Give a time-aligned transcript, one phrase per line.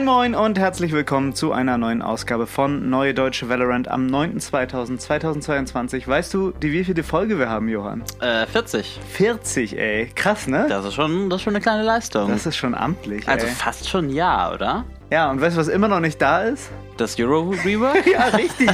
[0.00, 6.08] Moin Moin und herzlich willkommen zu einer neuen Ausgabe von Neue Deutsche Valorant am 9.2000.2022.
[6.08, 8.02] Weißt du, die wievielte Folge wir haben, Johann?
[8.18, 8.98] Äh, 40.
[9.10, 10.10] 40, ey.
[10.14, 10.64] Krass, ne?
[10.70, 12.30] Das ist schon, das ist schon eine kleine Leistung.
[12.30, 13.52] Das ist schon amtlich, also ey.
[13.52, 14.86] fast schon ja, oder?
[15.10, 16.70] Ja, und weißt du, was immer noch nicht da ist?
[16.96, 18.06] Das Euro Rework?
[18.12, 18.70] ja, richtig.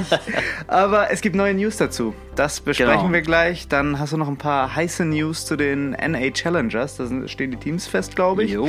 [0.67, 2.15] Aber es gibt neue News dazu.
[2.35, 3.13] Das besprechen Genau.
[3.13, 3.69] wir gleich.
[3.69, 6.99] Dann hast du noch ein paar heiße News zu den NA Challengers.
[6.99, 8.51] Da stehen die Teams fest, glaube ich.
[8.51, 8.69] Jo.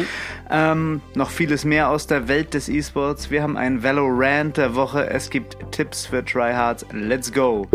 [0.49, 3.31] Ähm, noch vieles mehr aus der Welt des E-Sports.
[3.31, 5.09] Wir haben einen Valorant der Woche.
[5.09, 6.85] Es gibt Tipps für Tryhards.
[6.93, 7.67] Let's go!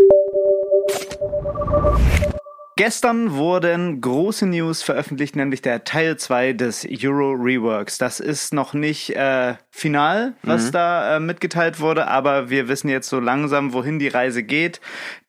[2.76, 7.98] Gestern wurden große News veröffentlicht, nämlich der Teil 2 des Euro Reworks.
[7.98, 13.08] Das ist noch nicht äh, final, was da äh, mitgeteilt wurde, aber wir wissen jetzt
[13.08, 14.80] so langsam, wohin die Reise geht.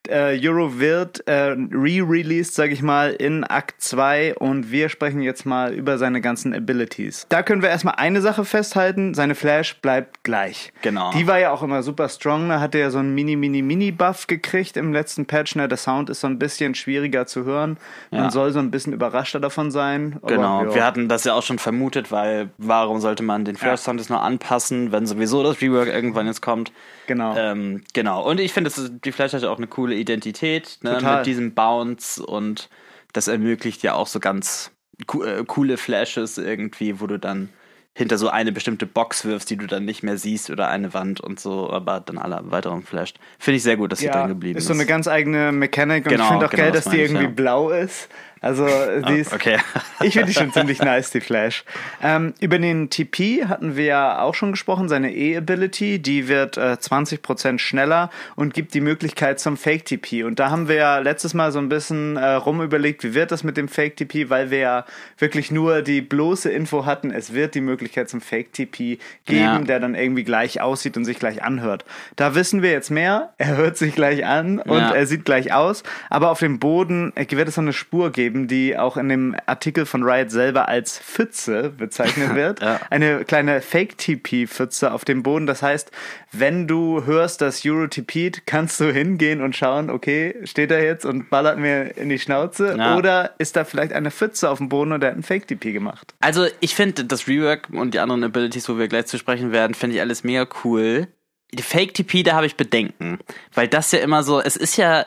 [0.10, 5.46] Äh, Euro wird äh, re-released, sag ich mal, in Akt 2 und wir sprechen jetzt
[5.46, 7.26] mal über seine ganzen Abilities.
[7.30, 10.74] Da können wir erstmal eine Sache festhalten, seine Flash bleibt gleich.
[10.82, 11.12] Genau.
[11.14, 14.76] Die war ja auch immer super strong, da hat er ja so einen Mini-Mini-Mini-Buff gekriegt
[14.76, 15.56] im letzten Patch.
[15.56, 15.70] Ne?
[15.70, 17.78] Der Sound ist so ein bisschen schwieriger zu hören.
[18.12, 18.30] Man Ja.
[18.32, 20.18] soll so ein bisschen überraschter davon sein.
[20.22, 20.76] Aber, Genau, ja.
[20.76, 24.10] wir hatten das ja auch schon vermutet, weil warum sollte man den First Sound jetzt
[24.10, 26.72] noch anpassen, wenn sowieso das Rework irgendwann jetzt kommt?
[27.08, 27.36] Genau.
[27.36, 28.72] Ähm, genau, und ich finde,
[29.04, 32.70] die Flash hat ja auch eine coole Identität ne, mit diesem Bounce und
[33.14, 34.72] das ermöglicht ja auch so ganz
[35.08, 37.50] co äh, coole Flashes irgendwie, wo du dann
[37.96, 41.22] hinter so eine bestimmte Box wirfst, die du dann nicht mehr siehst oder eine Wand
[41.22, 43.20] und so, aber dann alle weiteren flasht.
[43.38, 44.68] Finde ich sehr gut, dass sie ja, dran geblieben ist ist.
[44.70, 46.98] so eine ganz eigene Mechanik und Genau, ich finde auch genau, geil, das dass die
[46.98, 47.36] meine ich, irgendwie ja.
[47.36, 48.10] blau ist.
[48.44, 48.68] Also
[49.08, 49.58] die ist, okay.
[50.02, 51.64] ich finde die schon ziemlich nice, die Flash.
[52.02, 56.74] Ähm, über den TP hatten wir ja auch schon gesprochen, seine E-Ability, die wird äh,
[56.74, 60.24] 20% schneller und gibt die Möglichkeit zum Fake-TP.
[60.26, 63.46] Und da haben wir ja letztes Mal so ein bisschen äh, rumüberlegt, wie wird das
[63.46, 64.86] mit dem Fake-TP, weil wir ja
[65.18, 69.60] wirklich nur die bloße Info hatten, es wird die Möglichkeit zum Fake-TP geben, Ja.
[69.60, 71.86] der dann irgendwie gleich aussieht und sich gleich anhört.
[72.18, 74.92] Da wissen wir jetzt mehr, er hört sich gleich an und Ja.
[74.92, 78.33] er sieht gleich aus, aber auf dem Boden äh, wird es so eine Spur geben,
[78.48, 82.62] die auch in dem Artikel von Riot selber als Pfütze bezeichnet wird.
[82.62, 82.80] Ja.
[82.90, 85.46] Eine kleine Fake-TP-Pfütze auf dem Boden.
[85.48, 85.92] Das heißt,
[86.32, 91.06] wenn du hörst, dass Euro TP't, kannst du hingehen und schauen, okay, steht er jetzt
[91.06, 92.98] und ballert mir in die Schnauze Ja.
[92.98, 96.14] oder ist da vielleicht eine Pfütze auf dem Boden und er hat einen Fake-TP gemacht?
[96.20, 99.74] Also, ich finde das Rework und die anderen Abilities, wo wir gleich zu sprechen werden,
[99.74, 101.08] finde ich alles mega cool.
[101.54, 103.20] Die Fake-TP, da habe ich Bedenken.
[103.54, 105.06] Weil das ja immer so, es ist ja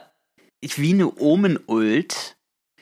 [0.60, 2.35] wie eine Omen-Ult,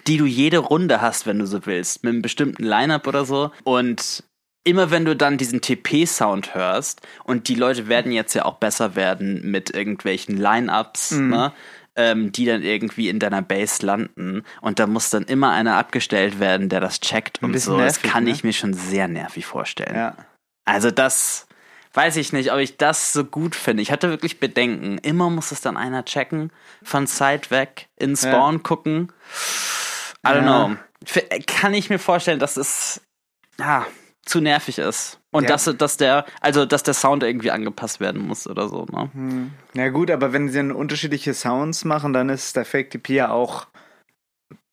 [0.06, 3.50] die du jede Runde hast, wenn du so willst, mit einem bestimmten Line-Up oder so.
[3.64, 4.22] Und
[4.64, 8.96] immer wenn du dann diesen TP-Sound hörst, und die Leute werden jetzt ja auch besser
[8.96, 11.52] werden mit irgendwelchen Line-Ups, ne?
[11.96, 14.42] ähm, die dann irgendwie in deiner Base landen.
[14.60, 17.78] Und da muss dann immer einer abgestellt werden, der das checkt und so.
[17.78, 18.30] Das nervig, kann ne?
[18.30, 19.94] ich mir schon sehr nervig vorstellen.
[19.94, 20.16] Ja.
[20.64, 21.46] Also das
[21.92, 23.82] weiß ich nicht, ob ich das so gut finde.
[23.82, 24.98] Ich hatte wirklich Bedenken.
[24.98, 26.50] Immer muss es dann einer checken,
[26.82, 29.12] von Side weg, in Spawn gucken.
[30.26, 30.76] I don't know.
[31.06, 33.00] F- Kann ich mir vorstellen, dass es
[33.58, 33.86] ja,
[34.24, 35.20] zu nervig ist.
[35.30, 35.50] Und Ja.
[35.50, 39.50] dass, dass der, also dass der Sound irgendwie angepasst werden muss oder so, ne?
[39.74, 43.66] Na gut, aber wenn sie dann unterschiedliche Sounds machen, dann ist der Fake-TP ja auch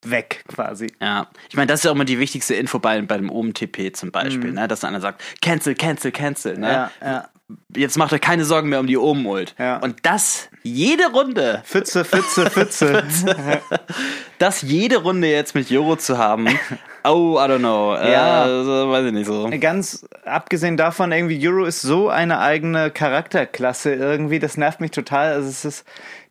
[0.03, 0.88] weg quasi.
[1.00, 3.91] Ja, ich meine, das ist ja auch immer die wichtigste Info bei, bei dem OMTP
[3.94, 4.68] zum Beispiel, ne?
[4.68, 6.89] dass einer sagt, cancel, cancel, cancel, ne?
[7.01, 7.06] Mhm.
[7.07, 7.29] Ja, ja.
[7.75, 9.56] Jetzt macht euch keine Sorgen mehr um die Omen-Ult.
[9.57, 9.78] Ja.
[9.78, 13.03] Und das jede Runde, Pfütze, Pfütze, Pfütze.
[14.38, 16.47] das jede Runde jetzt mit Joro zu haben,
[17.03, 18.45] oh, I don't know, Ja.
[18.45, 19.50] äh, weiß ich nicht so.
[19.59, 25.34] Ganz abgesehen davon, irgendwie Euro ist so eine eigene Charakterklasse irgendwie, das nervt mich total.
[25.34, 25.85] Also es ist,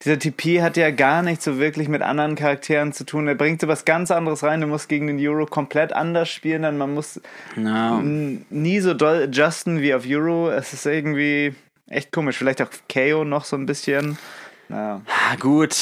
[0.04, 3.26] dieser TP hat ja gar nichts so wirklich mit anderen Charakteren zu tun.
[3.28, 4.60] Er bringt so was ganz anderes rein.
[4.60, 7.20] Du musst gegen den Euro komplett anders spielen, dann man muss
[7.56, 7.98] Ja.
[7.98, 10.50] n- nie so doll adjusten wie auf Euro.
[10.50, 11.54] Es ist irgendwie
[11.88, 12.36] echt komisch.
[12.38, 14.16] Vielleicht auch KO noch so ein bisschen.
[14.68, 15.00] Ja.
[15.06, 15.76] Ah, Gut.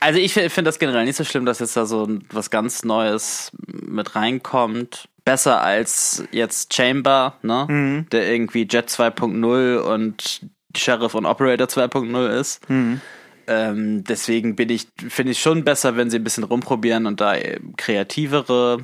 [0.00, 3.52] Also ich finde das generell nicht so schlimm, dass jetzt da so was ganz Neues
[3.66, 5.08] mit reinkommt.
[5.24, 7.66] Besser als jetzt Chamber, ne?
[7.68, 8.06] Mhm.
[8.10, 10.40] Der irgendwie Jet 2.0 und
[10.76, 12.68] Sheriff und Operator 2.0 ist.
[12.68, 13.00] Mhm.
[13.46, 17.34] Ähm, deswegen bin ich, finde ich schon besser, wenn sie ein bisschen rumprobieren und da
[17.76, 18.78] kreativere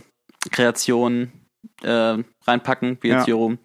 [0.50, 1.32] Kreationen
[1.82, 3.34] äh, reinpacken, wie jetzt Ja.
[3.34, 3.56] Jero.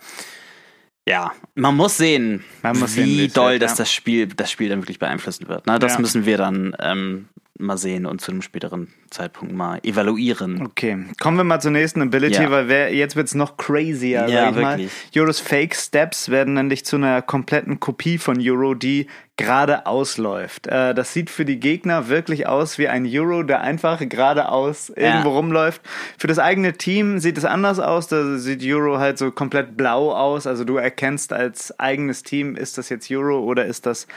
[1.07, 3.77] Ja, man muss sehen, Man muss sehen, wie es doll das ja.
[3.77, 5.67] das Spiel, das Spiel dann wirklich beeinflussen wird.
[5.67, 5.77] Ne?
[5.77, 5.99] Das Ja.
[5.99, 7.27] müssen wir dann ähm,
[7.59, 10.61] mal sehen und zu einem späteren Zeitpunkt mal evaluieren.
[10.65, 12.51] Okay, kommen wir mal zur nächsten Ability, Ja.
[12.51, 14.77] weil wer, jetzt wird's noch crazier, Ja, sag ich mal.
[14.77, 14.91] wirklich.
[15.17, 19.07] Euros Fake Steps werden nämlich zu einer kompletten Kopie von Euro, die
[19.37, 20.67] gerade ausläuft.
[20.67, 25.29] Äh, das sieht für die Gegner wirklich aus wie ein Euro, der einfach geradeaus irgendwo
[25.31, 25.81] rumläuft.
[26.17, 28.07] Für das eigene Team sieht es anders aus.
[28.07, 30.47] Da sieht Euro halt so komplett blau aus.
[30.47, 34.07] Also du erkennst als eigenes Team, ist das jetzt Euro oder ist das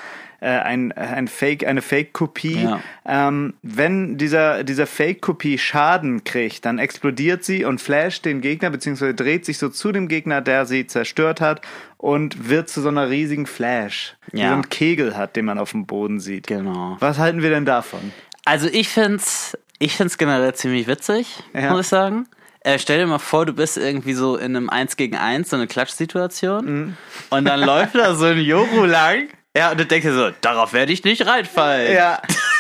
[0.41, 2.63] äh, ein, ein Fake, eine Fake-Kopie.
[2.63, 2.81] Ja.
[3.05, 9.15] Ähm, wenn dieser, dieser Fake-Kopie Schaden kriegt, dann explodiert sie und flasht den Gegner, beziehungsweise
[9.15, 11.61] dreht sich so zu dem Gegner, der sie zerstört hat
[11.97, 14.49] und wird zu so einer riesigen Flash, die Ja.
[14.49, 16.47] so einen Kegel hat, den man auf dem Boden sieht.
[16.47, 16.97] Genau.
[17.01, 18.13] Was halten wir denn davon?
[18.45, 21.71] Also ich find's, ich find's generell ziemlich witzig, Ja.
[21.71, 22.27] muss ich sagen.
[22.61, 25.57] Äh, stell dir mal vor, du bist irgendwie so in einem 1 gegen 1, so
[25.57, 26.65] eine Klatschsituation.
[26.65, 26.97] Mhm.
[27.31, 29.29] Und dann läuft da so ein Joro lang.
[29.57, 31.93] Ja, und du denkst dir so, darauf werde ich nicht reinfallen.
[31.95, 32.21] Ja,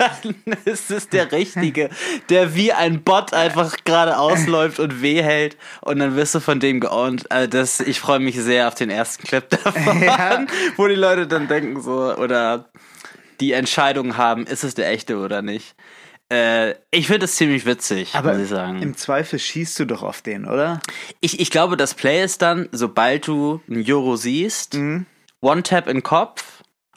[0.00, 1.90] dann ist es der Richtige,
[2.28, 5.56] der wie ein Bot einfach gerade ausläuft und weh hält.
[5.82, 7.30] Und dann wirst du von dem geowned.
[7.30, 10.44] Also das, ich freue mich sehr auf den ersten Clip davon, Ja.
[10.76, 12.70] wo die Leute dann denken so, oder
[13.40, 15.74] die Entscheidung haben, ist es der echte oder nicht.
[16.32, 18.80] Äh, ich finde es ziemlich witzig, aber muss ich sagen.
[18.82, 20.80] im Zweifel schießt du doch auf den, oder?
[21.20, 24.76] Ich, ich glaube, das Play ist dann, sobald du einen Joro siehst,
[25.40, 26.39] One-Tap in den Kopf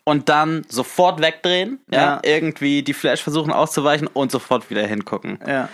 [0.05, 2.01] und dann sofort wegdrehen, ja.
[2.01, 2.21] Ja.
[2.23, 5.39] irgendwie die Flash versuchen auszuweichen und sofort wieder hingucken.
[5.47, 5.69] Ja.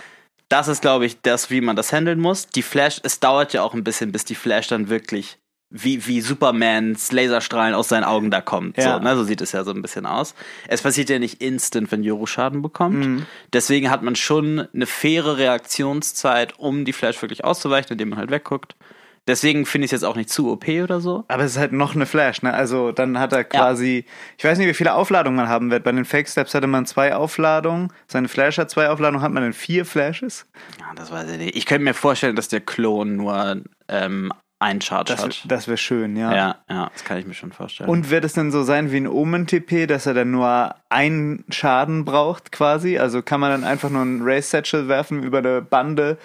[0.48, 2.46] Das ist, glaube ich, das, wie man das handeln muss.
[2.48, 5.38] Die Flash, es dauert ja auch ein bisschen, bis die Flash dann wirklich
[5.70, 8.76] wie, wie Supermans Laserstrahlen aus seinen Augen da kommt.
[8.76, 8.94] Ja.
[8.94, 9.16] So, ne?
[9.16, 10.34] so sieht es ja so ein bisschen aus.
[10.66, 13.06] Es passiert ja nicht instant, wenn Joro Schaden bekommt.
[13.06, 13.26] Mhm.
[13.52, 18.32] Deswegen hat man schon eine faire Reaktionszeit, um die Flash wirklich auszuweichen, indem man halt
[18.32, 18.74] wegguckt.
[19.30, 21.24] Deswegen finde ich es jetzt auch nicht zu OP oder so.
[21.28, 22.52] Aber es ist halt noch eine Flash, ne?
[22.52, 24.04] Also dann hat er quasi,
[24.36, 25.84] ich weiß nicht, wie viele Aufladungen man haben wird.
[25.84, 27.92] Bei den Fake Steps hatte man zwei Aufladungen.
[28.08, 30.46] Seine Flash hat zwei Aufladungen, hat man dann vier Flashes?
[30.80, 31.54] Ja, das weiß ich nicht.
[31.56, 35.44] Ich könnte mir vorstellen, dass der Klon nur ähm, einen Charge Das, hat.
[35.46, 36.34] das wäre schön, ja.
[36.34, 37.88] Ja, ja, das kann ich mir schon vorstellen.
[37.88, 42.04] Und wird es denn so sein wie ein Omen-TP, dass er dann nur einen Schaden
[42.04, 42.98] braucht quasi?
[42.98, 46.18] Also kann man dann einfach nur einen Race Satchel werfen über eine Bande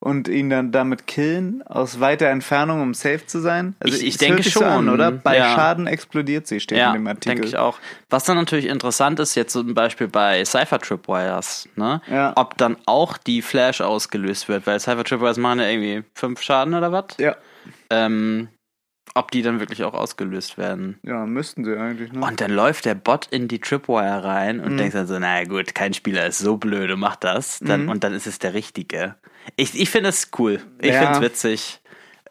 [0.00, 3.74] und ihn dann damit killen aus weiter Entfernung, um safe zu sein?
[3.80, 5.10] Also Ich- ich denke so an, schon, oder?
[5.12, 5.54] Bei ja.
[5.54, 7.34] Schaden explodiert sie, steht ja, in dem Artikel.
[7.36, 7.78] denke ich auch.
[8.08, 12.00] Was dann natürlich interessant ist, jetzt zum Beispiel bei Cypher Tripwires, ne?
[12.10, 12.32] Ja.
[12.36, 16.74] Ob dann auch die Flash ausgelöst wird, weil Cypher Tripwires machen ja irgendwie fünf Schaden
[16.74, 17.04] oder was?
[17.18, 17.36] Ja.
[17.90, 18.48] Ähm,
[19.14, 20.98] ob die dann wirklich auch ausgelöst werden.
[21.02, 22.20] Ja, müssten sie eigentlich, ne?
[22.24, 24.62] Und dann läuft der Bot in die Tripwire rein Mhm.
[24.64, 27.58] und denkt dann so, na gut, kein Spieler ist so blöd und macht das.
[27.60, 27.88] Dann, Mhm.
[27.90, 29.16] Und dann ist es der Richtige.
[29.56, 30.60] Ich, ich finde es cool.
[30.80, 31.00] Ich Ja.
[31.00, 31.79] finde es witzig.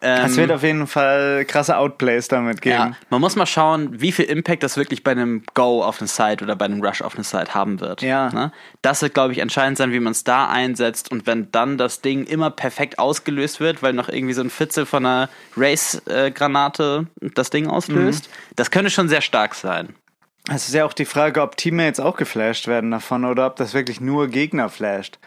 [0.01, 2.75] Ähm, Es wird auf jeden Fall krasse Outplays damit geben.
[2.75, 6.07] ja, man muss mal schauen, wie viel Impact das wirklich bei einem Go auf eine
[6.07, 8.01] Side oder bei einem Rush auf eine Side haben wird.
[8.01, 8.29] Ja.
[8.29, 8.51] Ne?
[8.81, 11.99] Das wird, glaube ich, entscheidend sein, wie man es da einsetzt und wenn dann das
[12.01, 17.49] Ding immer perfekt ausgelöst wird, weil noch irgendwie so ein Fitzel von einer Race-Granate das
[17.49, 18.53] Ding auslöst, Mhm.
[18.55, 19.95] das könnte schon sehr stark sein.
[20.51, 23.73] Es ist ja auch die Frage, ob Teammates auch geflasht werden davon oder ob das
[23.73, 25.19] wirklich nur Gegner flasht.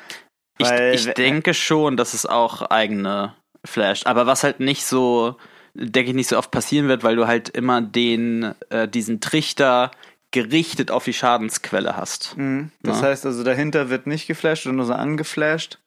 [0.59, 4.07] Ich, Weil- ich denke schon, dass es auch eigene flasht.
[4.07, 5.37] Aber was halt nicht so,
[5.75, 9.91] denke ich, nicht so oft passieren wird, weil du halt immer den, äh, diesen Trichter
[10.31, 12.35] gerichtet auf die Schadensquelle hast.
[12.83, 13.09] Das Ja.
[13.09, 15.79] heißt also, dahinter wird nicht geflasht oder nur so angeflasht.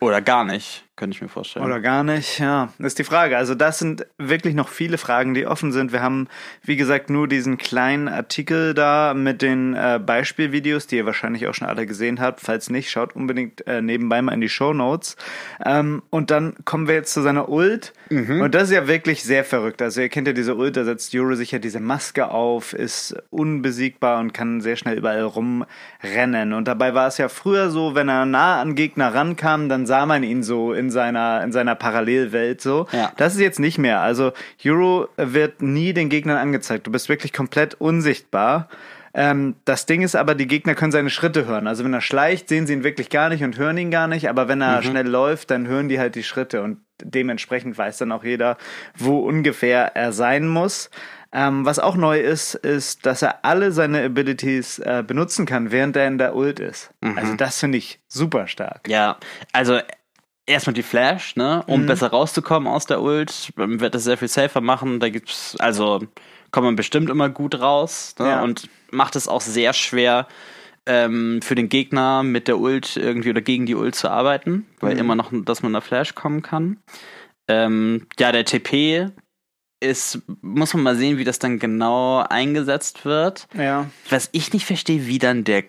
[0.00, 1.64] Oder gar nicht, könnte ich mir vorstellen.
[1.64, 2.72] Oder gar nicht, ja.
[2.78, 3.36] Ist die Frage.
[3.36, 5.92] Also das sind wirklich noch viele Fragen, die offen sind.
[5.92, 6.28] Wir haben,
[6.62, 11.54] wie gesagt, nur diesen kleinen Artikel da mit den äh, Beispielvideos, die ihr wahrscheinlich auch
[11.54, 12.40] schon alle gesehen habt.
[12.40, 15.16] Falls nicht, schaut unbedingt äh, nebenbei mal in die Show Notes.
[15.64, 17.92] Ähm, und dann kommen wir jetzt zu seiner Ult.
[18.40, 19.82] Und das ist ja wirklich sehr verrückt.
[19.82, 23.16] Also ihr kennt ja diese Ult, da setzt Yoro sich ja diese Maske auf, ist
[23.30, 26.52] unbesiegbar und kann sehr schnell überall rumrennen.
[26.54, 30.06] Und dabei war es ja früher so, wenn er nah an Gegner rankam, dann sah
[30.06, 32.86] man ihn so in seiner, in seiner Parallelwelt so.
[32.92, 33.12] Ja.
[33.16, 34.00] Das ist jetzt nicht mehr.
[34.00, 34.32] Also
[34.64, 36.86] Euro wird nie den Gegnern angezeigt.
[36.86, 38.68] Du bist wirklich komplett unsichtbar.
[39.14, 41.66] Ähm, das Ding ist aber, die Gegner können seine Schritte hören.
[41.66, 44.28] Also wenn er schleicht, sehen sie ihn wirklich gar nicht und hören ihn gar nicht.
[44.28, 48.12] Aber wenn er schnell läuft, dann hören die halt die Schritte und dementsprechend weiß dann
[48.12, 48.58] auch jeder,
[48.94, 50.90] wo ungefähr er sein muss.
[51.32, 55.96] Ähm, was auch neu ist, ist, dass er alle seine Abilities äh, benutzen kann, während
[55.96, 56.90] er in der Ult ist.
[57.16, 58.88] Also das finde ich super stark.
[58.88, 59.16] Ja,
[59.52, 59.80] also
[60.46, 61.62] erstmal die Flash, ne?
[61.66, 61.86] Um Mhm.
[61.86, 65.00] besser rauszukommen aus der Ult, ähm, wird das sehr viel safer machen.
[65.00, 66.00] Da gibt's, also
[66.50, 68.26] kommt man bestimmt immer gut raus ne?
[68.28, 68.42] Ja.
[68.42, 70.26] und macht es auch sehr schwer
[70.86, 74.94] ähm, für den Gegner mit der Ult irgendwie oder gegen die Ult zu arbeiten, weil
[74.94, 75.00] Mhm.
[75.00, 76.78] immer noch, dass man der Flash kommen kann.
[77.48, 79.08] Ähm, ja, der TP
[79.80, 83.46] ist, muss man mal sehen, wie das dann genau eingesetzt wird.
[83.54, 83.90] Ja.
[84.08, 85.64] Was ich nicht verstehe, wie dann der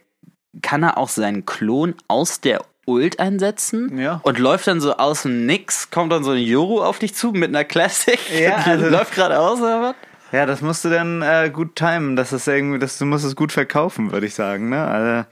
[0.61, 4.19] kann er auch seinen Klon aus der Ult einsetzen Ja.
[4.23, 7.31] und läuft dann so aus dem Nix, kommt dann so ein Joro auf dich zu
[7.31, 8.19] mit einer Classic.
[8.39, 9.95] Ja, also- läuft gerade aus oder was?
[10.31, 13.35] Ja, das musst du dann äh, gut timen, dass es irgendwie, dass du musst es
[13.35, 14.69] gut verkaufen, würde ich sagen.
[14.69, 14.85] Ne?
[14.85, 15.29] Also,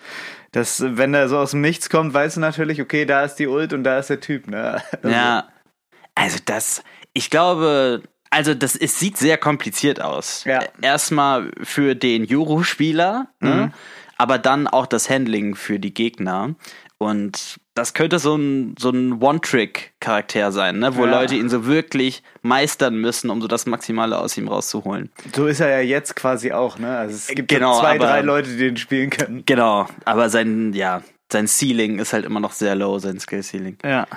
[0.54, 3.48] das, wenn der so aus dem Nichts kommt, weißt du natürlich, okay, da ist die
[3.48, 4.48] Ult und da ist der Typ.
[4.48, 4.82] Ne?
[5.02, 5.48] Also, Ja.
[6.18, 6.82] Also das,
[7.12, 10.46] ich glaube, also das es sieht sehr kompliziert aus.
[10.46, 10.62] Ja.
[10.82, 13.74] Erstmal für den Juro-Spieler, ne?
[14.18, 16.56] aber dann auch das Handling für die Gegner.
[16.98, 20.96] Und das könnte so ein, so ein One-Trick-Charakter sein, ne?
[20.96, 21.12] wo Ja.
[21.12, 25.12] Leute ihn so wirklich meistern müssen, um so das Maximale aus ihm rauszuholen.
[25.36, 26.80] So ist er ja jetzt quasi auch.
[26.80, 26.98] Ne?
[26.98, 29.44] Also es gibt Genau, zwei, aber- drei Leute, die den spielen können.
[29.46, 33.78] Genau, aber sein, ja, sein Ceiling ist halt immer noch sehr low, sein Skill-Ceiling.
[33.84, 34.08] Ja.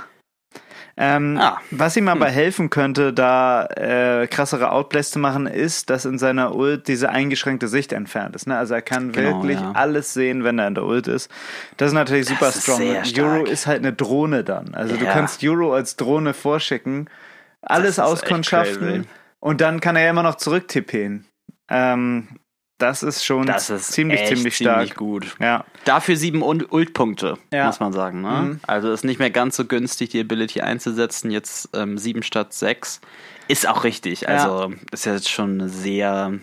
[1.01, 1.61] Ähm, Ah.
[1.71, 6.57] Was ihm aber helfen könnte, da äh, krassere Outplays zu machen, ist, dass in seiner
[6.57, 8.49] Ult diese eingeschränkte Sicht entfernt ist.
[8.49, 8.59] Ne?
[8.59, 9.71] Also er kann Genau, wirklich ja.
[9.73, 11.31] alles sehen, wenn er in der Ult ist.
[11.77, 12.83] Das ist natürlich super ist strong.
[13.21, 14.75] Euro ist halt eine Drohne dann.
[14.75, 15.13] Also du Ja.
[15.13, 17.09] kannst Euro als Drohne vorschicken,
[17.63, 19.07] alles Das auskundschaften
[19.39, 21.27] und dann kann er ja immer noch zurücktippen.
[21.71, 22.29] Ähm,
[22.79, 24.77] das ist schon Das ist ziemlich, ziemlich stark.
[24.79, 25.37] ziemlich gut.
[25.41, 25.65] Ja.
[25.85, 27.67] Dafür sieben Ult- Ult-Punkte, Ja.
[27.67, 28.21] muss man sagen.
[28.23, 28.29] Ne?
[28.31, 28.61] Mhm.
[28.67, 31.31] Also ist nicht mehr ganz so günstig, die Ability einzusetzen.
[31.31, 33.01] Jetzt ähm, sieben statt sechs.
[33.49, 34.29] Ist auch richtig.
[34.29, 36.39] Also ist ja jetzt schon eine sehr,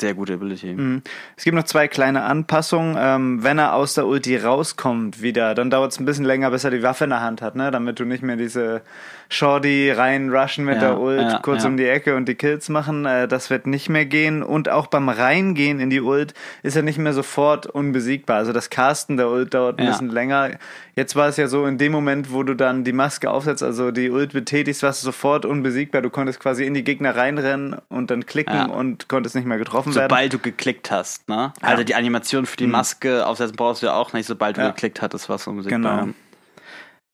[0.00, 0.74] sehr gute Ability.
[0.74, 1.02] Mhm.
[1.36, 2.96] Es gibt noch zwei kleine Anpassungen.
[2.98, 6.64] Ähm, wenn er aus der Ulti rauskommt wieder, dann dauert es ein bisschen länger, bis
[6.64, 7.70] er die Waffe in der Hand hat, ne?
[7.70, 8.82] damit du nicht mehr diese
[9.28, 11.68] Shorty reinrushen mit Ja, der Ult, ja, kurz ja.
[11.68, 13.04] um die Ecke und die Kills machen.
[13.04, 14.42] Äh, das wird nicht mehr gehen.
[14.42, 18.38] Und auch beim Reingehen in die Ult ist er nicht mehr sofort unbesiegbar.
[18.38, 20.50] Also das Casten der Ult dauert ein bisschen länger.
[20.98, 23.92] Jetzt war es ja so, in dem Moment, wo du dann die Maske aufsetzt, also
[23.92, 26.02] die Ult betätigst, warst du sofort unbesiegbar.
[26.02, 28.64] Du konntest quasi in die Gegner reinrennen und dann klicken Ja.
[28.66, 30.08] und konntest nicht mehr getroffen werden.
[30.10, 31.52] Sobald du geklickt hast, ne?
[31.60, 34.60] Also die Animation für die Maske aufsetzen brauchst du ja auch nicht, sobald du.
[34.62, 34.70] Ja.
[34.70, 36.00] geklickt hattest, was unbesiegbar.
[36.00, 36.14] Genau.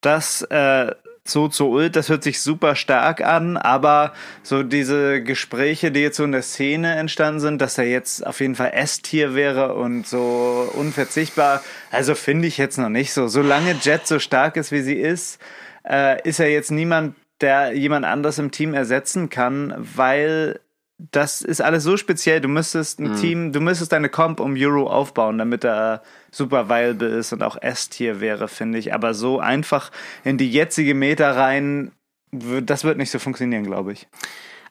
[0.00, 0.90] Das äh,
[1.26, 4.12] so zur Ult, das hört sich super stark an, aber
[4.42, 8.40] so diese Gespräche, die jetzt so in der Szene entstanden sind, dass er jetzt auf
[8.40, 13.26] jeden Fall S-Tier wäre und so unverzichtbar, also finde ich jetzt noch nicht so.
[13.28, 15.40] Solange Jet so stark ist, wie sie ist,
[15.88, 20.60] äh, ist er jetzt niemand, der jemand anders im Team ersetzen kann, weil
[20.98, 22.40] das ist alles so speziell.
[22.40, 27.08] Du müsstest ein Team, du müsstest deine Comp um Euro aufbauen, damit er super viable
[27.08, 28.94] ist und auch S-Tier wäre, finde ich.
[28.94, 29.90] Aber so einfach
[30.22, 31.92] in die jetzige Meta rein,
[32.30, 34.06] das wird nicht so funktionieren, glaube ich.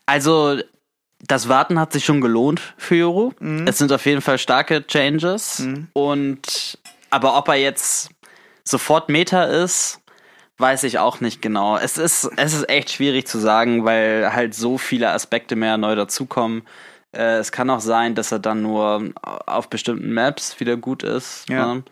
[0.06, 0.60] Also,
[1.20, 3.34] das Warten hat sich schon gelohnt für Euro.
[3.40, 3.68] Mhm.
[3.68, 5.66] Es sind auf jeden Fall starke Changes.
[5.94, 6.78] Und
[7.10, 8.10] aber ob er jetzt
[8.64, 10.00] sofort Meta ist,
[10.58, 11.78] weiß ich auch nicht genau.
[11.78, 15.96] Es ist, es ist echt schwierig zu sagen, weil halt so viele Aspekte mehr neu
[15.96, 16.64] dazukommen.
[17.12, 21.50] Äh, es kann auch sein, dass er dann nur auf bestimmten Maps wieder gut ist.
[21.50, 21.76] Ja.
[21.76, 21.84] Ne?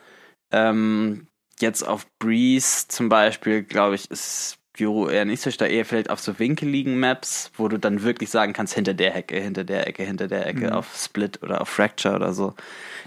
[0.51, 1.27] Ähm,
[1.59, 6.09] jetzt auf Breeze zum Beispiel, glaube ich, ist Juro eher nicht so stark, eher vielleicht
[6.09, 9.87] auf so winkeligen Maps, wo du dann wirklich sagen kannst, hinter der Ecke, hinter der
[9.87, 10.73] Ecke, hinter der Ecke, Mhm.
[10.73, 12.55] auf Split oder auf Fracture oder so.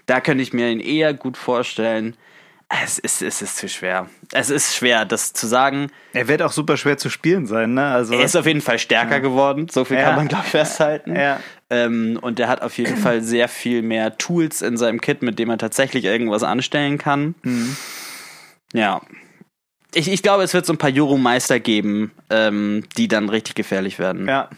[0.06, 2.16] Da könnte ich mir ihn eher gut vorstellen.
[2.82, 4.08] Es ist, es ist zu schwer.
[4.32, 5.90] Es ist schwer, das zu sagen.
[6.12, 7.86] Er wird auch super schwer zu spielen sein, ne?
[7.86, 10.04] Also, Er ist auf jeden Fall stärker geworden, so viel Ja.
[10.04, 11.14] kann man, glaube ich, festhalten.
[11.14, 11.40] ja.
[11.70, 15.38] Ähm, und er hat auf jeden Fall sehr viel mehr Tools in seinem Kit, mit
[15.38, 17.34] dem er tatsächlich irgendwas anstellen kann.
[17.42, 17.76] Mhm.
[18.72, 19.00] Ja.
[19.94, 23.98] Ich, ich glaube, es wird so ein paar Juro-Meister geben, ähm, die dann richtig gefährlich
[23.98, 24.26] werden.
[24.28, 24.48] Ja.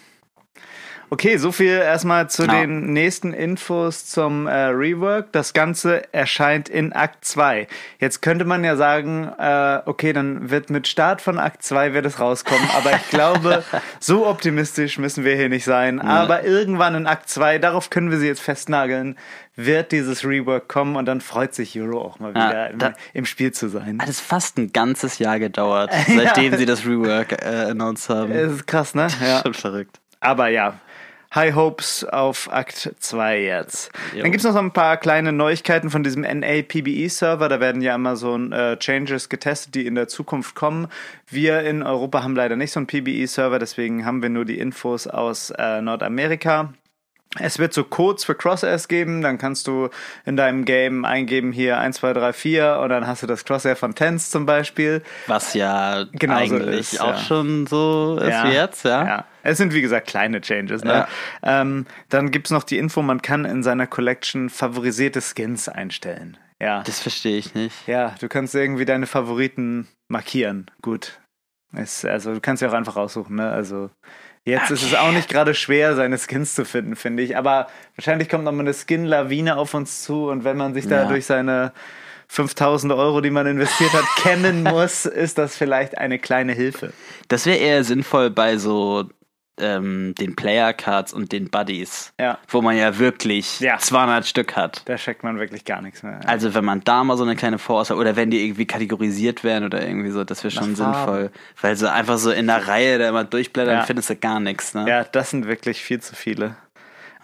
[1.09, 2.53] Okay, so viel erstmal zu Ja.
[2.61, 5.31] den nächsten Infos zum äh, Rework.
[5.31, 7.69] Das Ganze erscheint in Akt 2.
[8.01, 12.07] Jetzt könnte man ja sagen, äh, okay, dann wird mit Start von Akt 2 wird
[12.07, 12.69] es rauskommen.
[12.77, 13.63] Aber ich glaube,
[14.01, 16.01] so optimistisch müssen wir hier nicht sein.
[16.01, 19.17] Aber irgendwann in Akt 2, darauf können wir sie jetzt festnageln,
[19.55, 22.93] wird dieses Rework kommen und dann freut sich Euro auch mal Ja, wieder im, da-
[23.15, 24.01] im Spiel zu sein.
[24.03, 28.33] Hat es fast ein ganzes Jahr gedauert, seitdem sie das Rework äh, announced haben.
[28.33, 29.07] Es ist krass, ne?
[29.25, 29.43] Ja.
[29.43, 30.01] Schon verrückt.
[30.21, 30.75] Aber ja,
[31.37, 33.93] High Hopes auf Akt 2 jetzt.
[34.15, 34.23] Jo.
[34.23, 37.49] Dann gibt's noch so ein paar kleine Neuigkeiten von diesem NA-PBE-Server.
[37.49, 40.89] Da werden ja immer so äh, Changes getestet, die in der Zukunft kommen.
[41.29, 45.07] Wir in Europa haben leider nicht so einen PBE-Server, deswegen haben wir nur die Infos
[45.07, 46.73] aus äh, Nordamerika.
[47.41, 49.89] Es wird so Codes für Crosshairs geben, dann kannst du
[50.25, 53.77] in deinem Game eingeben hier 1, 2, 3, 4 und dann hast du das Crosshair
[53.77, 55.03] von Tens zum Beispiel.
[55.27, 57.19] Was ja Genauso eigentlich ist, auch ja.
[57.19, 59.07] schon so ist wie jetzt, ja.
[59.07, 59.25] Ja.
[59.43, 60.83] Es sind wie gesagt kleine Changes.
[60.83, 61.07] Ne?
[61.43, 66.37] Ähm, dann gibt's noch die Info, man kann in seiner Collection favorisierte Skins einstellen.
[66.61, 66.83] Ja.
[66.83, 67.87] Das verstehe ich nicht.
[67.87, 70.71] Ja, du kannst irgendwie deine Favoriten markieren.
[70.83, 71.21] Gut.
[71.73, 73.51] Es, also du kannst ja auch einfach raussuchen, ne?
[73.51, 73.91] Also
[74.47, 77.37] jetzt ist es auch nicht gerade schwer, seine Skins zu finden, finde ich.
[77.37, 81.03] Aber wahrscheinlich kommt noch mal eine Skin-Lawine auf uns zu und wenn man sich da
[81.03, 81.09] Ja.
[81.09, 81.73] durch seine
[82.29, 86.93] 5000 Euro, die man investiert hat, kennen muss, ist das vielleicht eine kleine Hilfe.
[87.29, 89.05] Das wäre eher sinnvoll bei so
[89.59, 92.39] ähm, den Player Cards und den Buddies, Ja.
[92.49, 93.79] wo man ja wirklich Ja.
[93.79, 94.83] 200 Stück hat.
[94.85, 96.21] Da checkt man wirklich gar nichts mehr.
[96.27, 99.65] Also wenn man da mal so eine kleine Vorauswahl oder wenn die irgendwie kategorisiert werden
[99.65, 100.95] oder irgendwie so, das wäre schon Farben.
[100.95, 101.31] sinnvoll.
[101.61, 103.83] Weil so einfach so in der Reihe da immer durchblättern, Ja.
[103.85, 104.75] findest du gar nichts.
[104.75, 104.87] Ne?
[104.89, 106.57] Ja, das sind wirklich viel zu viele.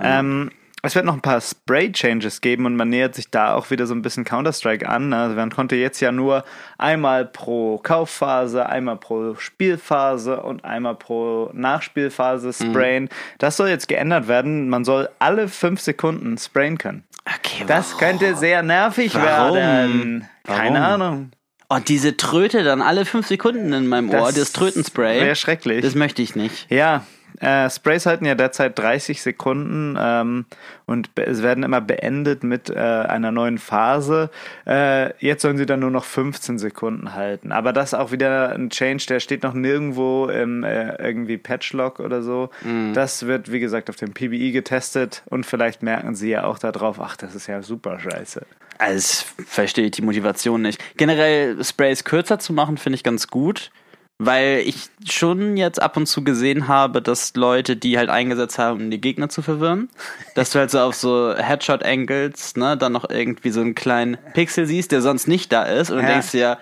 [0.00, 0.50] Ähm,
[0.84, 3.94] es wird noch ein paar Spray-Changes geben und man nähert sich da auch wieder so
[3.94, 5.12] ein bisschen Counter-Strike an.
[5.12, 6.44] Also man konnte jetzt ja nur
[6.76, 13.08] einmal pro Kaufphase, einmal pro Spielphase und einmal pro Nachspielphase sprayen.
[13.38, 14.68] Das soll jetzt geändert werden.
[14.68, 17.04] Man soll alle fünf Sekunden sprayen können.
[17.26, 19.56] Okay, Das könnte sehr nervig Warum?
[19.56, 20.28] werden.
[20.44, 21.02] Keine Warum?
[21.02, 21.30] Ahnung.
[21.70, 25.20] Oh, diese Tröte dann alle fünf Sekunden in meinem Ohr, das Trötenspray.
[25.20, 25.82] Wäre schrecklich.
[25.82, 26.70] Das möchte ich nicht.
[26.70, 27.06] Ja,
[27.42, 30.46] äh, Sprays halten ja derzeit 30 Sekunden ähm,
[30.86, 34.30] und es werden immer beendet mit äh, einer neuen Phase.
[34.66, 37.50] Äh, jetzt sollen sie dann nur noch 15 Sekunden halten.
[37.50, 41.98] Aber das ist auch wieder ein Change, der steht noch nirgendwo im äh, irgendwie Patchlog
[41.98, 42.50] oder so.
[42.94, 47.00] Das wird, wie gesagt, auf dem PBI getestet und vielleicht merken sie ja auch darauf,
[47.00, 48.46] ach, das ist ja super scheiße.
[48.78, 50.80] Also verstehe ich die Motivation nicht.
[50.96, 53.70] Generell Sprays kürzer zu machen, finde ich ganz gut.
[54.18, 58.82] Weil ich schon jetzt ab und zu gesehen habe, dass Leute die halt eingesetzt haben,
[58.84, 59.88] um die Gegner zu verwirren.
[60.34, 64.66] Dass du halt so auf so Headshot-Angles, ne, dann noch irgendwie so einen kleinen Pixel
[64.66, 65.90] siehst, der sonst nicht da ist.
[65.90, 66.12] Und dann Ja.
[66.12, 66.58] denkst du ja,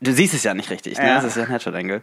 [0.00, 1.08] du siehst es ja nicht richtig, ne?
[1.08, 1.14] Ja.
[1.16, 2.02] Das ist ja ein Headshot-Angle.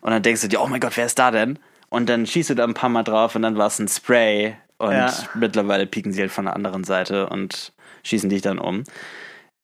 [0.00, 1.58] Und dann denkst du dir, oh mein Gott, wer ist da denn?
[1.90, 4.56] Und dann schießt du da ein paar Mal drauf und dann war es ein Spray.
[4.78, 5.12] Und Ja.
[5.34, 7.72] mittlerweile pieken sie halt von der anderen Seite und
[8.04, 8.84] schießen dich dann um.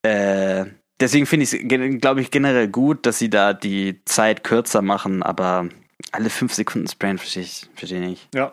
[0.02, 0.66] Äh,
[1.00, 5.23] deswegen finde ich es, glaube ich, generell gut, dass sie da die Zeit kürzer machen,
[5.23, 5.69] aber
[6.12, 8.28] alle fünf Sekunden sprayen verstehe ich, verstehe ich nicht.
[8.35, 8.52] Ja,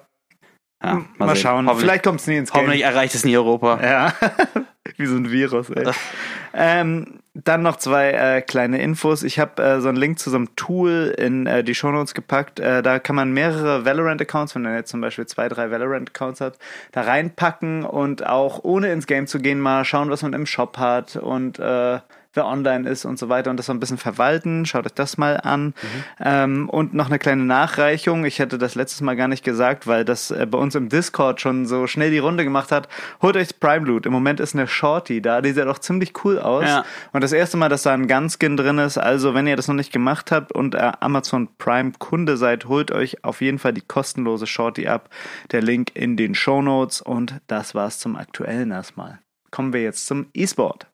[0.83, 1.43] Ja, mal, sehen.
[1.43, 1.77] schauen.
[1.77, 2.61] Vielleicht kommt es nie ins Game.
[2.61, 3.79] hoffentlich erreicht es nie Europa.
[3.83, 4.13] Ja,
[4.97, 5.89] wie so ein Virus, ey.
[6.53, 9.21] ähm, dann noch zwei äh, kleine Infos.
[9.21, 12.59] Ich habe äh, so einen Link zu so einem Tool in äh, die Shownotes gepackt.
[12.59, 16.57] Äh, da kann man mehrere Valorant-Accounts, wenn man jetzt zum Beispiel zwei, drei Valorant-Accounts hat,
[16.93, 20.77] da reinpacken und auch ohne ins Game zu gehen mal schauen, was man im Shop
[20.79, 21.99] hat und äh,
[22.37, 24.65] wer online ist und so weiter und das so ein bisschen verwalten.
[24.65, 25.73] Schaut euch das mal an.
[26.19, 28.23] Ähm, und noch eine kleine Nachreichung.
[28.23, 31.41] Ich hätte das letztes Mal gar nicht gesagt, weil das äh, bei uns im Discord
[31.41, 32.87] schon so schnell die Runde gemacht hat.
[33.21, 34.05] Holt euch Prime Loot.
[34.05, 36.65] Im Moment ist eine Shorty da, die sieht auch ziemlich cool aus.
[36.65, 36.85] Ja.
[37.11, 38.97] Und das erste Mal, dass da ein Gunskin drin ist.
[38.97, 42.91] Also, wenn ihr das noch nicht gemacht habt und äh, Amazon Prime Kunde seid, holt
[42.91, 45.09] euch auf jeden Fall die kostenlose Shorty ab.
[45.51, 47.01] Der Link in den Show Notes.
[47.01, 49.19] Und das war's zum Aktuellen erstmal.
[49.49, 50.87] Kommen wir jetzt zum E-Sport.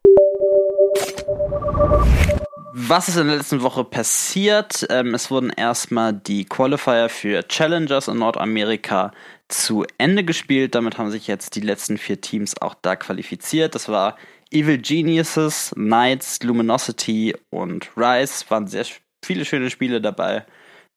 [2.75, 4.85] Was ist in der letzten Woche passiert?
[4.89, 9.11] Ähm, es wurden erstmal die Qualifier für Challengers in Nordamerika
[9.47, 10.75] zu Ende gespielt.
[10.75, 13.75] Damit haben sich jetzt die letzten vier Teams auch da qualifiziert.
[13.75, 14.17] Das war
[14.51, 18.45] Evil Geniuses, Knights, Luminosity und Rise.
[18.49, 18.85] Waren sehr
[19.23, 20.45] viele schöne Spiele dabei.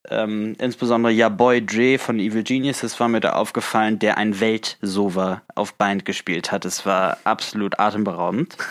[0.08, 5.42] Ähm, insbesondere ja Boy Dre von Evil Geniuses war mir da aufgefallen, der ein Weltsova
[5.54, 6.64] auf Bind gespielt hat.
[6.64, 8.56] Es war absolut atemberaubend.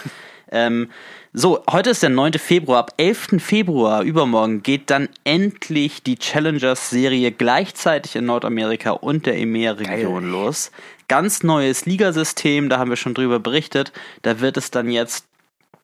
[0.55, 0.89] ähm,
[1.37, 2.33] so, heute ist der 9.
[2.33, 2.79] Februar.
[2.79, 3.43] Ab 11.
[3.43, 10.71] Februar, übermorgen, geht dann endlich die Challengers-Serie gleichzeitig in Nordamerika und der EMEA-Region los.
[11.09, 13.91] Ganz neues Ligasystem, da haben wir schon drüber berichtet.
[14.21, 15.25] Da wird es dann jetzt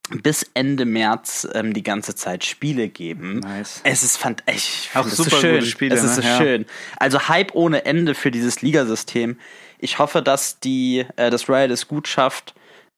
[0.10, 3.40] bis Ende März ähm, die ganze Zeit Spiele geben.
[3.40, 3.82] Nice.
[3.84, 5.56] Es ist fand ich Auch es so super schön.
[5.56, 6.28] gute Spiele, es ist so ne?
[6.28, 6.38] Ja.
[6.38, 6.66] schön.
[6.98, 9.38] Also Hype ohne Ende für dieses Ligasystem.
[9.80, 12.54] Ich hoffe, dass die äh, das Riot es gut schafft,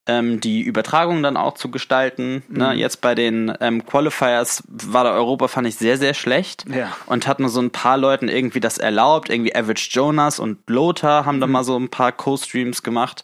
[0.07, 2.43] ähm, die Übertragung dann auch zu gestalten.
[2.49, 2.57] Mhm.
[2.57, 2.73] Ne?
[2.73, 6.95] Jetzt bei den ähm, Qualifiers war der Europa fand ich sehr sehr schlecht Ja.
[7.05, 9.29] und hat nur so ein paar Leuten irgendwie das erlaubt.
[9.29, 11.53] Irgendwie Average Jonas und Lothar haben da Mhm.
[11.53, 13.23] mal so ein paar Co-Streams gemacht.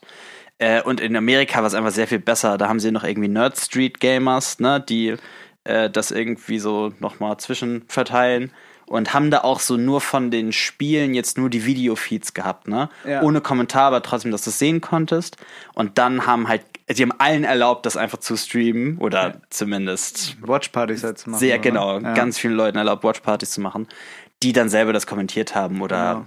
[0.58, 2.58] Äh, und in Amerika war es einfach sehr viel besser.
[2.58, 5.16] Da haben sie noch irgendwie Nerd Street Gamers, ne, die
[5.66, 8.52] äh, das irgendwie so nochmal zwischen verteilen
[8.90, 12.90] und haben da auch so nur von den Spielen jetzt nur die Videofeeds gehabt, ne?
[13.06, 13.22] Ja.
[13.22, 15.38] Ohne Kommentar, aber trotzdem, dass du es sehen konntest.
[15.74, 21.04] Und dann haben halt, sie haben allen erlaubt, das einfach zu streamen oder zumindest Watchpartys
[21.04, 21.40] jetzt machen.
[21.40, 21.62] sehr oder?
[21.62, 22.14] genau, Ja.
[22.14, 23.88] ganz vielen Leuten erlaubt, Watchpartys zu machen,
[24.44, 26.26] die dann selber das kommentiert haben oder Genau.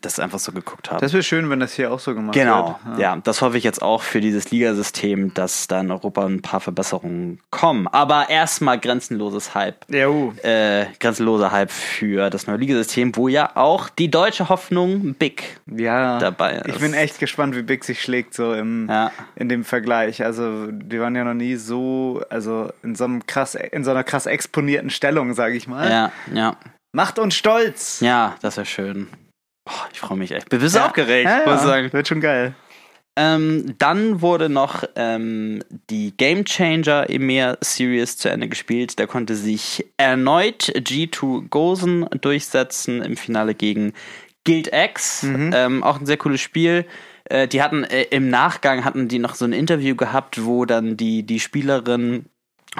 [0.00, 1.00] Das einfach so geguckt haben.
[1.00, 2.98] Das wäre schön, wenn das hier auch so gemacht Genau, wird.
[2.98, 3.16] ja.
[3.16, 7.40] das hoffe ich jetzt auch für dieses Ligasystem, dass da in Europa ein paar Verbesserungen
[7.50, 7.88] kommen.
[7.88, 9.84] Aber erstmal grenzenloses Hype.
[9.90, 10.32] Ja, uh.
[10.42, 16.18] Äh, grenzenloser Hype für das neue Ligasystem, wo ja auch die deutsche Hoffnung Big ja.
[16.18, 16.68] dabei ist.
[16.68, 19.10] Ich bin echt gespannt, wie Big sich schlägt, so im, Ja.
[19.34, 20.24] in dem Vergleich.
[20.24, 24.04] Also, die waren ja noch nie so, also in so einem krass, in so einer
[24.04, 25.90] krass exponierten Stellung, sage ich mal.
[25.90, 26.56] Ja, ja,
[26.94, 28.00] Macht uns stolz!
[28.00, 29.08] ja, das wäre schön.
[29.64, 30.48] Boah, ich freue mich echt.
[30.48, 30.86] Bin ein bisschen Ja.
[30.86, 31.42] aufgeregt, ja.
[31.50, 31.92] muss ich sagen.
[31.92, 32.54] Wird schon geil.
[33.14, 38.98] Ähm, dann wurde noch ähm, die Game Changer EMEA Series zu Ende gespielt.
[38.98, 43.92] Da konnte sich erneut G2 Gosen durchsetzen im Finale gegen
[44.44, 45.24] Guild X.
[45.24, 45.50] Mhm.
[45.54, 46.86] Ähm, auch ein sehr cooles Spiel.
[47.24, 50.96] Äh, die hatten äh, im Nachgang hatten die noch so ein Interview gehabt, wo dann
[50.96, 52.24] die, die Spielerin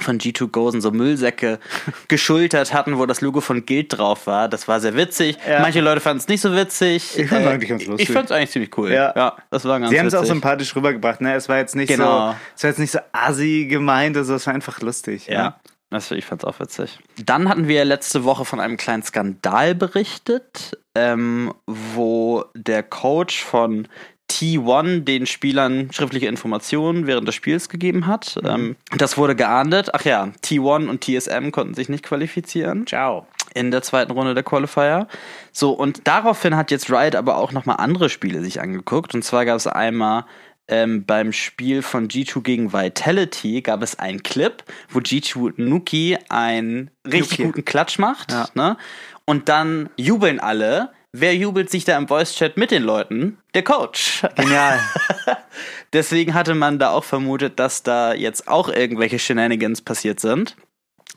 [0.01, 1.59] von G2 Gosen so Müllsäcke
[2.09, 4.49] geschultert hatten, wo das Logo von Guild drauf war.
[4.49, 5.37] Das war sehr witzig.
[5.47, 5.61] Ja.
[5.61, 7.19] Manche Leute fanden es nicht so witzig.
[7.19, 8.09] Ich fand's eigentlich ganz lustig.
[8.09, 8.91] Ich fand es eigentlich ziemlich cool.
[8.91, 9.37] Ja.
[9.51, 11.35] das war ganz Sie haben es auch sympathisch rübergebracht, ne?
[11.35, 12.31] Es war jetzt nicht Genau.
[12.31, 15.29] so, es war jetzt nicht so assi gemeint, also es war einfach lustig.
[15.29, 15.35] ne?
[15.35, 16.99] Ja, das, ich fand's auch witzig.
[17.23, 23.89] Dann hatten wir letzte Woche von einem kleinen Skandal berichtet, ähm, wo der Coach von
[24.33, 28.39] T1 den Spielern schriftliche Informationen während des Spiels gegeben hat.
[28.45, 29.91] Ähm, das wurde geahndet.
[29.95, 33.27] Ach ja, T1 und TSM konnten sich nicht qualifizieren Ciao.
[33.55, 35.07] in der zweiten Runde der Qualifier.
[35.53, 39.15] So, und daraufhin hat jetzt Riot aber auch nochmal andere Spiele sich angeguckt.
[39.15, 40.25] Und zwar gab es einmal
[40.69, 46.91] ähm, beim Spiel von G2 gegen Vitality gab es einen Clip, wo G2 Nuki einen
[47.07, 47.45] richtig Nuki.
[47.45, 48.33] guten Klatsch macht.
[48.33, 48.49] Ja.
[48.55, 48.77] Ne?
[49.25, 50.91] Und dann jubeln alle.
[51.15, 53.37] Wer jubelt sich da im Voice-Chat mit den Leuten?
[53.53, 54.23] Der Coach.
[54.35, 54.81] Genial.
[55.93, 60.57] Deswegen hatte man da auch vermutet, dass da jetzt auch irgendwelche Shenanigans passiert sind.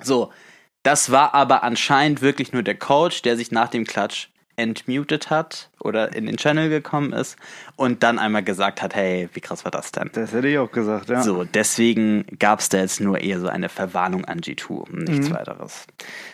[0.01, 0.33] So,
[0.83, 4.27] das war aber anscheinend wirklich nur der Coach, der sich nach dem Klatsch
[4.57, 7.37] entmutet hat oder in den Channel gekommen ist
[7.77, 10.09] und dann einmal gesagt hat, hey, wie krass war das denn?
[10.13, 11.23] Das hätte ich auch gesagt, ja.
[11.23, 15.87] So, deswegen gab es da jetzt nur eher so eine Verwarnung an G2, nichts weiteres.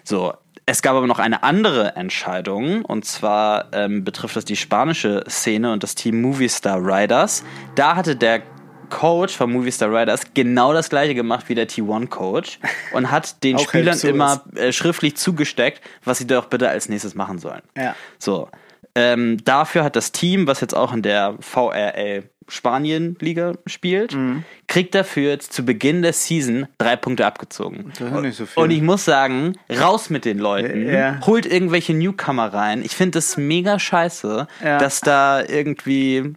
[0.03, 0.33] So,
[0.65, 5.73] es gab aber noch eine andere Entscheidung und zwar ähm, betrifft das die spanische Szene
[5.73, 7.43] und das Team Movistar Riders.
[7.75, 8.41] Da hatte der
[8.89, 12.59] Coach von Movistar Riders genau das gleiche gemacht wie der T1-Coach
[12.93, 17.39] und hat den Spielern immer äh, schriftlich zugesteckt, was sie doch bitte als nächstes machen
[17.39, 17.61] sollen.
[17.75, 17.95] Ja.
[18.19, 18.49] So.
[18.95, 24.43] Ähm, dafür hat das Team, was jetzt auch in der VRL Spanien-Liga spielt, Mhm.
[24.67, 27.93] kriegt dafür jetzt zu Beginn der Season drei Punkte abgezogen.
[27.97, 28.61] Das ist nicht so viel.
[28.63, 30.87] Und ich muss sagen, raus mit den Leuten.
[30.89, 31.19] Ja.
[31.25, 32.83] Holt irgendwelche Newcomer rein.
[32.83, 34.77] Ich finde das mega scheiße, Ja.
[34.77, 36.33] dass da irgendwie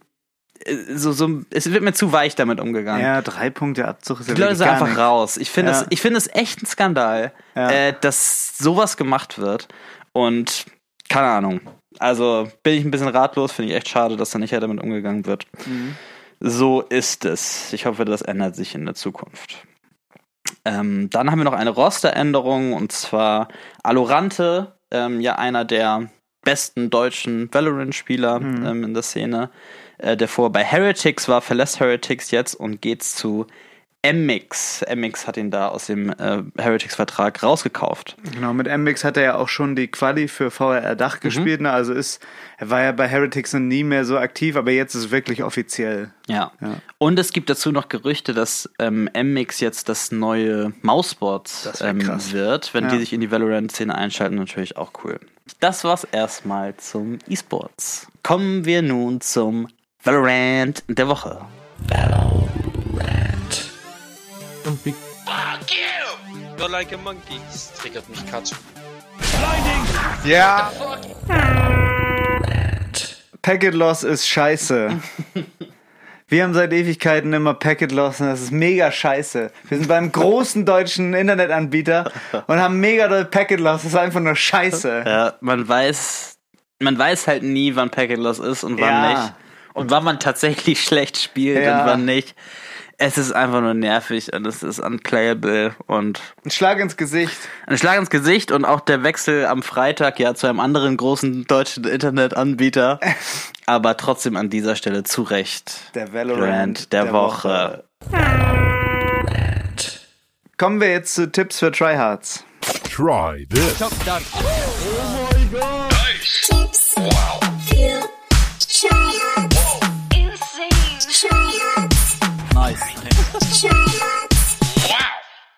[0.67, 3.03] äh, so, so, es wird mir zu weich damit umgegangen.
[3.03, 5.01] Ja, drei Punkte Abzug ist ja Die Leute sind einfach nichts.
[5.01, 5.37] raus.
[5.37, 5.85] Ich finde Ja.
[5.91, 7.71] ich finde es echt ein Skandal, Ja.
[7.71, 9.67] äh, dass sowas gemacht wird.
[10.13, 10.67] Und
[11.09, 11.61] keine Ahnung.
[11.99, 15.27] Also bin ich ein bisschen ratlos, finde ich echt schade, dass da nicht damit umgegangen
[15.27, 15.47] wird.
[15.67, 15.97] Mhm.
[16.41, 17.73] So ist es.
[17.73, 19.65] Ich hoffe, das ändert sich in der Zukunft.
[20.65, 23.49] Ähm, dann haben wir noch eine Rosteränderung und zwar
[23.83, 26.11] Alorante, ähm, ja einer der
[26.43, 28.67] besten deutschen Valorant-Spieler Mhm.
[28.67, 29.51] ähm, in der Szene,
[29.99, 33.47] äh, der vorher bei Heretics war, verlässt Heretics jetzt und geht zu
[34.05, 34.85] MX.
[34.95, 38.17] MX hat ihn da aus dem äh, Heretics-Vertrag rausgekauft.
[38.35, 40.99] Genau, mit MX hat er ja auch schon die Quali für VRR Mhm.
[40.99, 41.71] Dach gespielt, ne?
[41.71, 42.21] Also ist,
[42.59, 45.43] er war ja bei Heretics noch nie mehr so aktiv, aber jetzt ist es wirklich
[45.43, 46.11] offiziell.
[46.29, 46.53] Ja.
[46.61, 46.75] Ja.
[46.99, 51.41] Und es gibt dazu noch Gerüchte, dass ähm, MX jetzt das neue wär
[51.81, 52.91] ähm, wird, wenn Ja.
[52.91, 55.19] die sich in die Valorant-Szene einschalten, natürlich auch cool.
[55.61, 58.07] Das war's erstmal zum E-Sports.
[58.23, 59.69] Kommen wir nun zum
[60.03, 61.41] Valorant der Woche.
[64.77, 66.57] Fuck you!
[66.59, 67.39] You're like a monkey.
[67.51, 68.53] Das triggert mich Katsch.
[70.25, 70.71] Ja.
[73.43, 74.91] Packet Loss ist scheiße.
[76.27, 79.51] Wir haben seit Ewigkeiten immer Packet Loss und das ist mega scheiße.
[79.69, 82.11] Wir sind beim großen deutschen Internetanbieter
[82.47, 83.83] und haben mega doll Packet Loss.
[83.83, 85.05] Das ist einfach nur scheiße.
[85.07, 86.39] Ja, man weiß,
[86.81, 89.11] man weiß halt nie, wann Packet Loss ist und wann Ja.
[89.11, 89.35] nicht.
[89.75, 91.81] Und wann man tatsächlich schlecht spielt Ja.
[91.83, 92.35] und wann nicht.
[92.99, 97.37] Es ist einfach nur nervig und es ist unplayable und Ein Schlag ins Gesicht.
[97.67, 101.47] Ein Schlag ins Gesicht und auch der Wechsel am Freitag ja zu einem anderen großen
[101.47, 103.01] deutschen Internetanbieter.
[103.67, 105.95] Aber trotzdem an dieser Stelle zu Recht.
[105.95, 107.85] Der Valorant der, der Woche.
[110.57, 112.45] Kommen wir jetzt zu Tipps für Tryhards.
[112.91, 113.79] Try this.
[113.79, 115.94] Tips.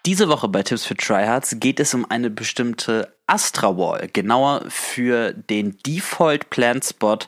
[0.06, 5.32] Diese Woche bei Tipps für Tryhards geht es um eine bestimmte Astra Wall, genauer für
[5.32, 7.18] den Default Plant Spot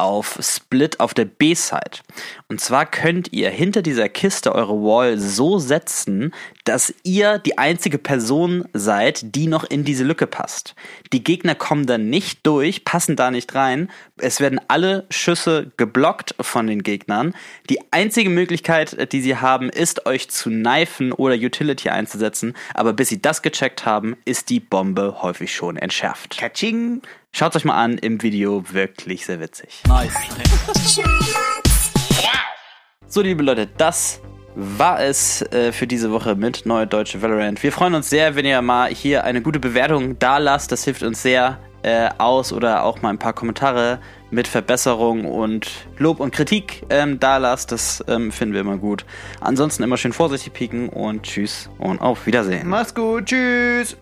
[0.00, 2.00] auf Split auf der B-Side.
[2.48, 6.32] Und zwar könnt ihr hinter dieser Kiste eure Wall so setzen,
[6.64, 10.74] dass ihr die einzige Person seid, die noch in diese Lücke passt.
[11.12, 13.90] Die Gegner kommen dann nicht durch, passen da nicht rein.
[14.16, 17.34] Es werden alle Schüsse geblockt von den Gegnern.
[17.68, 22.54] Die einzige Möglichkeit, die sie haben, ist euch zu knifen oder Utility einzusetzen.
[22.74, 26.38] Aber bis sie das gecheckt haben, ist die Bombe häufig schon entschärft.
[26.38, 27.02] Katsching.
[27.32, 29.82] Schaut euch mal an im Video, wirklich sehr witzig.
[29.84, 31.00] Tryhards.
[33.06, 34.20] So, liebe Leute, das
[34.54, 37.62] war es äh, für diese Woche mit Neue Deutsche Valorant.
[37.62, 40.72] Wir freuen uns sehr, wenn ihr mal hier eine gute Bewertung da lasst.
[40.72, 45.70] Das hilft uns sehr äh, aus oder auch mal ein paar Kommentare mit Verbesserung und
[45.98, 47.72] Lob und Kritik ähm, da lasst.
[47.72, 49.06] Das ähm, finden wir immer gut.
[49.40, 52.68] Ansonsten immer schön vorsichtig pieken und tschüss und auf Wiedersehen.
[52.68, 53.96] Mach's gut, tschüss.